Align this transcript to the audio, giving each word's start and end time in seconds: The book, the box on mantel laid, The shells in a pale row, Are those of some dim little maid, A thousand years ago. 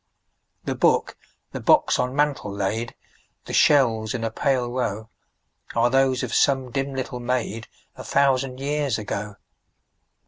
The 0.63 0.73
book, 0.73 1.15
the 1.51 1.59
box 1.59 1.99
on 1.99 2.15
mantel 2.15 2.51
laid, 2.51 2.95
The 3.45 3.53
shells 3.53 4.15
in 4.15 4.23
a 4.23 4.31
pale 4.31 4.67
row, 4.71 5.11
Are 5.75 5.91
those 5.91 6.23
of 6.23 6.33
some 6.33 6.71
dim 6.71 6.95
little 6.95 7.19
maid, 7.19 7.67
A 7.95 8.03
thousand 8.03 8.59
years 8.59 8.97
ago. 8.97 9.35